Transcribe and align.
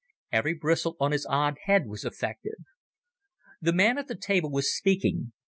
Every 0.31 0.55
bristle 0.55 0.97
on 0.99 1.11
his 1.11 1.27
odd 1.27 1.57
head 1.65 1.85
was 1.85 2.03
effective. 2.05 2.57
The 3.61 3.71
man 3.73 3.99
at 3.99 4.07
the 4.07 4.15
table 4.15 4.49
was 4.49 4.75
speaking. 4.75 5.33